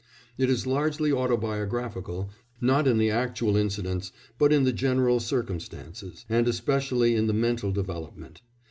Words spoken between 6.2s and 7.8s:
and especially in the mental